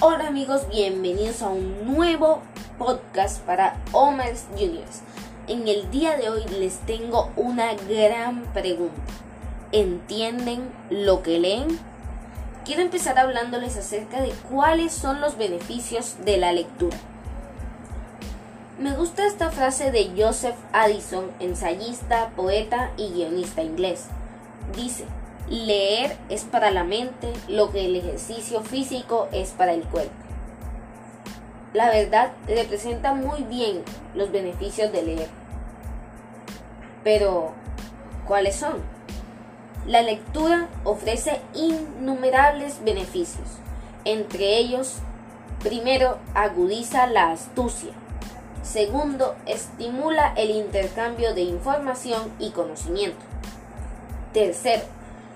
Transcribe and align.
Hola 0.00 0.28
amigos, 0.28 0.68
bienvenidos 0.70 1.42
a 1.42 1.48
un 1.48 1.92
nuevo 1.92 2.40
podcast 2.78 3.40
para 3.40 3.82
Omars 3.90 4.44
Juniors. 4.52 5.00
En 5.48 5.66
el 5.66 5.90
día 5.90 6.16
de 6.16 6.28
hoy 6.30 6.44
les 6.60 6.78
tengo 6.86 7.32
una 7.34 7.74
gran 7.74 8.44
pregunta. 8.52 8.94
¿Entienden 9.72 10.70
lo 10.88 11.24
que 11.24 11.40
leen? 11.40 11.80
Quiero 12.64 12.82
empezar 12.82 13.18
hablándoles 13.18 13.76
acerca 13.76 14.22
de 14.22 14.30
cuáles 14.48 14.92
son 14.92 15.20
los 15.20 15.36
beneficios 15.36 16.14
de 16.24 16.36
la 16.36 16.52
lectura. 16.52 16.96
Me 18.78 18.94
gusta 18.94 19.26
esta 19.26 19.50
frase 19.50 19.90
de 19.90 20.12
Joseph 20.16 20.54
Addison, 20.72 21.28
ensayista, 21.40 22.30
poeta 22.36 22.92
y 22.96 23.10
guionista 23.14 23.64
inglés. 23.64 24.04
Dice, 24.76 25.06
Leer 25.50 26.16
es 26.28 26.44
para 26.44 26.70
la 26.70 26.84
mente 26.84 27.32
lo 27.48 27.70
que 27.70 27.86
el 27.86 27.96
ejercicio 27.96 28.60
físico 28.60 29.28
es 29.32 29.50
para 29.50 29.72
el 29.72 29.82
cuerpo. 29.84 30.12
La 31.72 31.90
verdad 31.90 32.32
representa 32.46 33.14
muy 33.14 33.42
bien 33.44 33.82
los 34.14 34.30
beneficios 34.30 34.92
de 34.92 35.02
leer. 35.02 35.28
Pero, 37.02 37.52
¿cuáles 38.26 38.56
son? 38.56 38.74
La 39.86 40.02
lectura 40.02 40.68
ofrece 40.84 41.40
innumerables 41.54 42.84
beneficios. 42.84 43.48
Entre 44.04 44.58
ellos, 44.58 44.96
primero, 45.62 46.18
agudiza 46.34 47.06
la 47.06 47.30
astucia. 47.30 47.92
Segundo, 48.62 49.34
estimula 49.46 50.34
el 50.36 50.50
intercambio 50.50 51.32
de 51.32 51.42
información 51.42 52.30
y 52.38 52.50
conocimiento. 52.50 53.24
Tercero, 54.34 54.82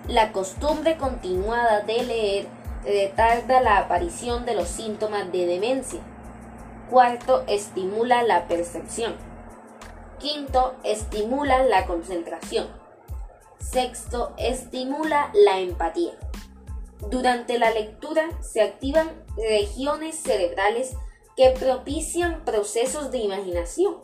la 0.09 0.33
costumbre 0.33 0.97
continuada 0.97 1.81
de 1.83 2.03
leer 2.03 2.49
retarda 2.85 3.61
la 3.61 3.79
aparición 3.79 4.45
de 4.45 4.55
los 4.55 4.69
síntomas 4.69 5.31
de 5.31 5.47
demencia. 5.47 6.01
Cuarto, 6.91 7.45
estimula 7.47 8.23
la 8.23 8.49
percepción. 8.49 9.15
Quinto, 10.19 10.75
estimula 10.83 11.63
la 11.65 11.87
concentración. 11.87 12.69
Sexto, 13.59 14.35
estimula 14.37 15.31
la 15.35 15.61
empatía. 15.61 16.13
Durante 17.11 17.59
la 17.59 17.71
lectura 17.71 18.29
se 18.41 18.63
activan 18.63 19.11
regiones 19.37 20.17
cerebrales 20.17 20.97
que 21.37 21.51
propician 21.51 22.45
procesos 22.45 23.11
de 23.11 23.19
imaginación. 23.19 23.97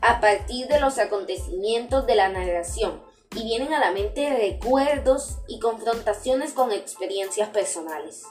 A 0.00 0.20
partir 0.20 0.68
de 0.68 0.80
los 0.80 0.98
acontecimientos 0.98 2.06
de 2.06 2.14
la 2.14 2.28
narración 2.28 3.05
y 3.36 3.44
vienen 3.44 3.74
a 3.74 3.80
la 3.80 3.92
mente 3.92 4.34
recuerdos 4.34 5.36
y 5.46 5.60
confrontaciones 5.60 6.52
con 6.52 6.72
experiencias 6.72 7.50
personales. 7.50 8.24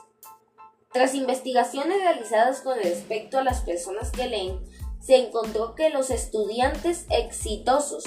Tras 0.92 1.14
investigaciones 1.14 2.00
realizadas 2.00 2.62
con 2.62 2.78
respecto 2.80 3.38
a 3.38 3.44
las 3.44 3.62
personas 3.62 4.12
que 4.12 4.28
leen, 4.28 4.60
se 5.00 5.18
encontró 5.18 5.76
que 5.76 5.92
los 5.92 6.10
estudiantes 6.10 7.06
exitosos 7.10 8.04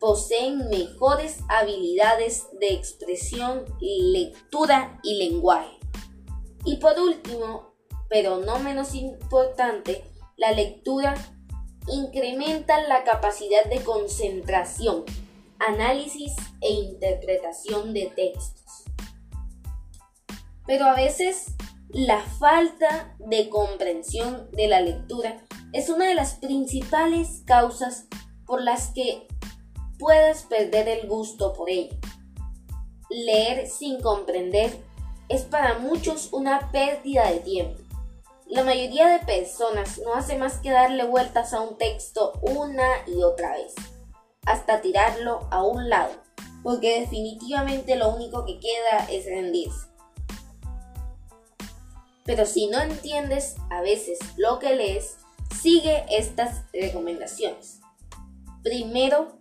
poseen 0.00 0.68
mejores 0.68 1.38
habilidades 1.48 2.48
de 2.58 2.72
expresión, 2.72 3.64
lectura 3.80 4.98
y 5.04 5.18
lenguaje. 5.18 5.78
Y 6.64 6.78
por 6.78 6.98
último, 6.98 7.72
pero 8.08 8.38
no 8.38 8.58
menos 8.58 8.96
importante, 8.96 10.02
la 10.36 10.50
lectura 10.50 11.14
incrementa 11.86 12.80
la 12.88 13.04
capacidad 13.04 13.64
de 13.66 13.84
concentración, 13.84 15.04
análisis 15.66 16.34
e 16.60 16.70
interpretación 16.70 17.92
de 17.94 18.06
textos. 18.14 18.84
Pero 20.66 20.86
a 20.86 20.94
veces 20.94 21.54
la 21.88 22.20
falta 22.20 23.14
de 23.18 23.48
comprensión 23.48 24.50
de 24.52 24.68
la 24.68 24.80
lectura 24.80 25.44
es 25.72 25.88
una 25.88 26.06
de 26.06 26.14
las 26.14 26.34
principales 26.34 27.42
causas 27.46 28.06
por 28.46 28.62
las 28.62 28.88
que 28.88 29.26
puedes 29.98 30.42
perder 30.42 30.88
el 30.88 31.08
gusto 31.08 31.52
por 31.52 31.70
ello. 31.70 31.96
Leer 33.10 33.68
sin 33.68 34.00
comprender 34.00 34.72
es 35.28 35.42
para 35.42 35.78
muchos 35.78 36.32
una 36.32 36.70
pérdida 36.72 37.30
de 37.30 37.40
tiempo. 37.40 37.80
La 38.46 38.64
mayoría 38.64 39.08
de 39.08 39.24
personas 39.24 39.98
no 40.04 40.14
hace 40.14 40.36
más 40.36 40.58
que 40.58 40.70
darle 40.70 41.04
vueltas 41.04 41.54
a 41.54 41.60
un 41.60 41.78
texto 41.78 42.32
una 42.42 42.86
y 43.06 43.22
otra 43.22 43.52
vez 43.52 43.74
hasta 44.46 44.80
tirarlo 44.80 45.46
a 45.50 45.62
un 45.62 45.88
lado, 45.88 46.12
porque 46.62 47.00
definitivamente 47.00 47.96
lo 47.96 48.14
único 48.14 48.44
que 48.44 48.58
queda 48.58 49.06
es 49.10 49.26
rendirse. 49.26 49.86
Pero 52.24 52.46
si 52.46 52.66
no 52.68 52.80
entiendes 52.80 53.56
a 53.70 53.80
veces 53.80 54.18
lo 54.36 54.58
que 54.58 54.74
lees, 54.74 55.16
sigue 55.60 56.04
estas 56.08 56.64
recomendaciones. 56.72 57.80
Primero, 58.62 59.38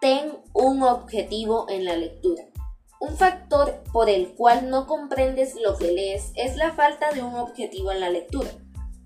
ten 0.00 0.38
un 0.54 0.82
objetivo 0.82 1.66
en 1.68 1.84
la 1.84 1.96
lectura. 1.96 2.44
Un 3.00 3.16
factor 3.16 3.82
por 3.92 4.08
el 4.08 4.34
cual 4.34 4.70
no 4.70 4.86
comprendes 4.86 5.54
lo 5.54 5.76
que 5.76 5.92
lees 5.92 6.32
es 6.34 6.56
la 6.56 6.72
falta 6.72 7.12
de 7.12 7.22
un 7.22 7.34
objetivo 7.34 7.92
en 7.92 8.00
la 8.00 8.10
lectura. 8.10 8.50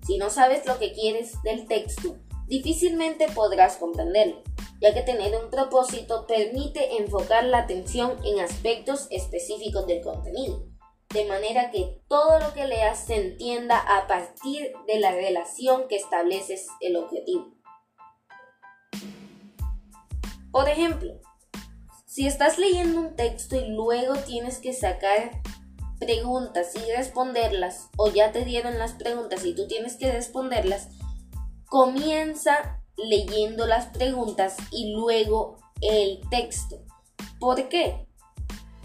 Si 0.07 0.17
no 0.17 0.29
sabes 0.29 0.65
lo 0.65 0.79
que 0.79 0.93
quieres 0.93 1.41
del 1.43 1.67
texto, 1.67 2.17
difícilmente 2.47 3.27
podrás 3.33 3.77
comprenderlo 3.77 4.41
ya 4.83 4.93
que 4.93 5.01
tener 5.01 5.33
un 5.41 5.49
propósito 5.49 6.27
permite 6.27 6.97
enfocar 6.97 7.45
la 7.45 7.59
atención 7.59 8.17
en 8.25 8.41
aspectos 8.41 9.07
específicos 9.11 9.87
del 9.87 10.01
contenido, 10.01 10.67
de 11.13 11.23
manera 11.23 11.71
que 11.71 12.01
todo 12.09 12.37
lo 12.39 12.53
que 12.53 12.67
leas 12.67 13.05
se 13.05 13.15
entienda 13.15 13.79
a 13.79 14.07
partir 14.07 14.73
de 14.85 14.99
la 14.99 15.13
relación 15.13 15.87
que 15.87 15.95
estableces 15.95 16.67
el 16.81 16.97
objetivo. 16.97 17.55
Por 20.51 20.67
ejemplo, 20.67 21.13
si 22.05 22.27
estás 22.27 22.57
leyendo 22.57 22.99
un 22.99 23.15
texto 23.15 23.55
y 23.55 23.65
luego 23.69 24.15
tienes 24.15 24.59
que 24.59 24.73
sacar 24.73 25.31
preguntas 25.97 26.73
y 26.75 26.91
responderlas, 26.91 27.89
o 27.95 28.11
ya 28.11 28.33
te 28.33 28.43
dieron 28.43 28.77
las 28.77 28.91
preguntas 28.91 29.45
y 29.45 29.55
tú 29.55 29.65
tienes 29.65 29.95
que 29.95 30.11
responderlas, 30.11 30.89
comienza 31.67 32.82
leyendo 32.97 33.65
las 33.65 33.87
preguntas 33.87 34.57
y 34.71 34.93
luego 34.93 35.57
el 35.81 36.21
texto. 36.29 36.79
¿Por 37.39 37.69
qué? 37.69 38.07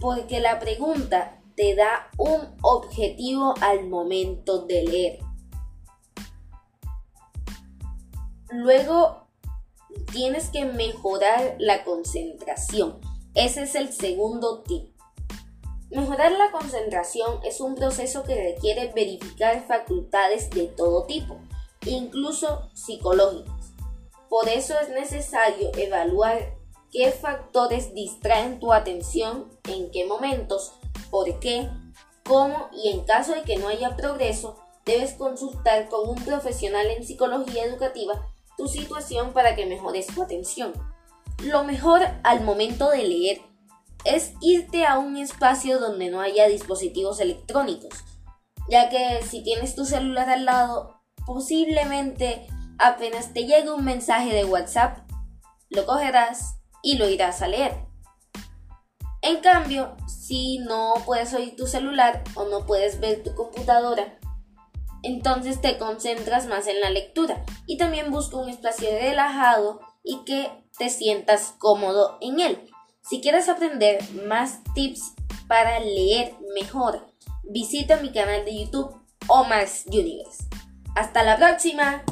Porque 0.01 0.41
la 0.41 0.59
pregunta 0.59 1.41
te 1.57 1.75
da 1.75 2.09
un 2.17 2.57
objetivo 2.63 3.55
al 3.61 3.89
momento 3.89 4.67
de 4.67 4.85
leer. 4.85 5.19
Luego 8.51 9.27
tienes 10.13 10.51
que 10.51 10.65
mejorar 10.65 11.57
la 11.59 11.85
concentración. 11.85 13.01
Ese 13.35 13.63
es 13.63 13.75
el 13.75 13.93
segundo 13.93 14.63
tip. 14.63 14.95
Mejorar 15.91 16.33
la 16.33 16.51
concentración 16.51 17.41
es 17.45 17.61
un 17.61 17.75
proceso 17.75 18.23
que 18.23 18.35
requiere 18.35 18.93
verificar 18.95 19.67
facultades 19.67 20.51
de 20.51 20.67
todo 20.67 21.05
tipo, 21.07 21.39
incluso 21.87 22.69
psicológicas. 22.75 23.58
Por 24.29 24.49
eso 24.49 24.75
es 24.81 24.91
necesario 24.91 25.71
evaluar 25.77 26.55
qué 26.91 27.11
factores 27.11 27.95
distraen 27.95 28.59
tu 28.61 28.73
atención, 28.73 29.51
en 29.69 29.91
qué 29.91 30.07
momentos, 30.07 30.73
por 31.11 31.39
qué, 31.41 31.69
cómo 32.25 32.69
y 32.73 32.91
en 32.91 33.05
caso 33.05 33.35
de 33.35 33.43
que 33.43 33.57
no 33.57 33.69
haya 33.69 33.97
progreso, 33.97 34.57
debes 34.85 35.15
consultar 35.15 35.89
con 35.89 36.09
un 36.09 36.17
profesional 36.25 36.87
en 36.91 37.05
psicología 37.05 37.65
educativa 37.65 38.27
tu 38.57 38.69
situación 38.69 39.33
para 39.33 39.55
que 39.55 39.67
mejores 39.67 40.07
tu 40.07 40.23
atención. 40.23 40.73
Lo 41.43 41.65
mejor 41.65 42.03
al 42.25 42.43
momento 42.43 42.91
de 42.91 43.05
leer 43.05 43.41
es 44.05 44.33
irte 44.41 44.85
a 44.85 44.99
un 44.99 45.17
espacio 45.17 45.79
donde 45.79 46.11
no 46.11 46.21
haya 46.21 46.49
dispositivos 46.49 47.21
electrónicos, 47.21 47.95
ya 48.69 48.89
que 48.89 49.23
si 49.23 49.43
tienes 49.43 49.75
tu 49.75 49.85
celular 49.85 50.29
al 50.29 50.45
lado, 50.45 51.01
posiblemente 51.27 52.47
apenas 52.79 53.33
te 53.33 53.45
llegue 53.45 53.71
un 53.71 53.85
mensaje 53.85 54.33
de 54.33 54.45
WhatsApp, 54.45 54.99
lo 55.71 55.87
cogerás 55.87 56.57
y 56.83 56.97
lo 56.97 57.09
irás 57.09 57.43
a 57.43 57.49
leer. 57.49 57.89
En 59.21 59.41
cambio, 59.41 59.97
si 60.07 60.59
no 60.59 60.95
puedes 61.05 61.35
oír 61.35 61.57
tu 61.57 61.67
celular 61.67 62.23
o 62.35 62.45
no 62.45 62.67
puedes 62.67 63.01
ver 63.01 63.23
tu 63.23 63.35
computadora, 63.35 64.19
entonces 65.03 65.61
te 65.61 65.79
concentras 65.79 66.47
más 66.47 66.67
en 66.67 66.81
la 66.81 66.91
lectura 66.91 67.45
y 67.67 67.77
también 67.77 68.11
busca 68.11 68.37
un 68.37 68.49
espacio 68.49 68.91
relajado 68.91 69.81
y 70.03 70.25
que 70.25 70.51
te 70.79 70.89
sientas 70.89 71.55
cómodo 71.59 72.19
en 72.21 72.41
él. 72.41 72.71
Si 73.03 73.21
quieres 73.21 73.49
aprender 73.49 74.03
más 74.27 74.63
tips 74.75 75.15
para 75.47 75.81
leer 75.81 76.35
mejor, 76.55 77.07
visita 77.43 77.97
mi 77.97 78.13
canal 78.13 78.45
de 78.45 78.65
YouTube 78.65 78.95
Omar's 79.29 79.85
Universe. 79.87 80.45
Hasta 80.95 81.23
la 81.23 81.37
próxima. 81.37 82.03